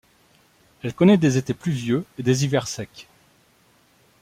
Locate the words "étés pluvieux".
1.37-2.05